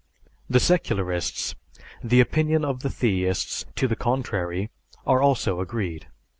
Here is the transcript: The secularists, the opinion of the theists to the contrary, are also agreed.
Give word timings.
The 0.49 0.59
secularists, 0.59 1.53
the 2.03 2.21
opinion 2.21 2.65
of 2.65 2.79
the 2.79 2.89
theists 2.89 3.65
to 3.75 3.87
the 3.87 3.95
contrary, 3.95 4.71
are 5.05 5.21
also 5.21 5.59
agreed. 5.59 6.07